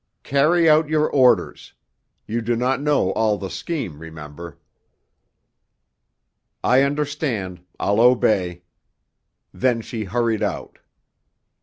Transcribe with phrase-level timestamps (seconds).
[0.23, 1.73] "Carry out your orders.
[2.25, 4.57] You do not know all the scheme, remember."
[6.63, 7.61] "I understand.
[7.79, 8.63] I'll obey."
[9.53, 10.79] Then she hurried out.